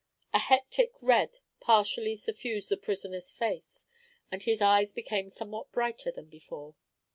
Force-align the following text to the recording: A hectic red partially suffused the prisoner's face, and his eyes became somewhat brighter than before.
A 0.33 0.39
hectic 0.39 0.93
red 0.99 1.37
partially 1.59 2.15
suffused 2.15 2.69
the 2.69 2.77
prisoner's 2.77 3.29
face, 3.29 3.85
and 4.31 4.41
his 4.41 4.59
eyes 4.59 4.91
became 4.91 5.29
somewhat 5.29 5.71
brighter 5.71 6.09
than 6.09 6.25
before. 6.25 6.73